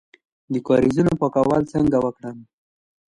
[0.53, 2.37] د کاریزونو پاکول څنګه وکړم؟